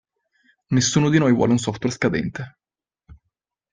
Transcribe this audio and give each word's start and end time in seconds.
Nessuno 0.71 1.11
di 1.11 1.19
noi 1.19 1.31
vuole 1.31 1.51
un 1.51 1.59
software 1.59 1.93
scadente! 1.93 2.57